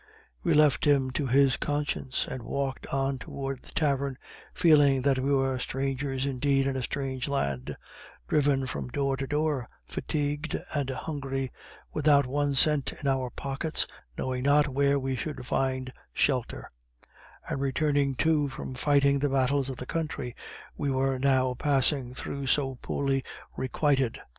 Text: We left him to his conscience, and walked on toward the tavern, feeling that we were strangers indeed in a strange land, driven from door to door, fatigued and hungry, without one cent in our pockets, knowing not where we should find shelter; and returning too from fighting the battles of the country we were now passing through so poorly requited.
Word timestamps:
We 0.41 0.55
left 0.55 0.85
him 0.85 1.11
to 1.11 1.27
his 1.27 1.57
conscience, 1.57 2.25
and 2.27 2.41
walked 2.41 2.87
on 2.87 3.19
toward 3.19 3.61
the 3.61 3.71
tavern, 3.71 4.17
feeling 4.51 5.03
that 5.03 5.19
we 5.19 5.31
were 5.31 5.59
strangers 5.59 6.25
indeed 6.25 6.65
in 6.65 6.75
a 6.75 6.81
strange 6.81 7.27
land, 7.27 7.77
driven 8.27 8.65
from 8.65 8.87
door 8.87 9.15
to 9.17 9.27
door, 9.27 9.67
fatigued 9.85 10.59
and 10.73 10.89
hungry, 10.89 11.51
without 11.93 12.25
one 12.25 12.55
cent 12.55 12.93
in 12.99 13.07
our 13.07 13.29
pockets, 13.29 13.85
knowing 14.17 14.41
not 14.41 14.67
where 14.67 14.97
we 14.97 15.15
should 15.15 15.45
find 15.45 15.93
shelter; 16.13 16.67
and 17.47 17.61
returning 17.61 18.15
too 18.15 18.49
from 18.49 18.73
fighting 18.73 19.19
the 19.19 19.29
battles 19.29 19.69
of 19.69 19.77
the 19.77 19.85
country 19.85 20.35
we 20.75 20.89
were 20.89 21.19
now 21.19 21.53
passing 21.53 22.11
through 22.15 22.47
so 22.47 22.73
poorly 22.81 23.23
requited. 23.55 24.19